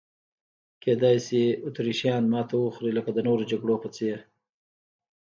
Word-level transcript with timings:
کېدای 0.83 1.17
شي 1.25 1.41
اتریشیان 1.65 2.23
ماته 2.33 2.55
وخوري 2.59 2.91
لکه 2.97 3.09
د 3.13 3.19
نورو 3.27 3.43
جګړو 3.51 3.75
په 3.83 3.89
څېر. 3.95 4.17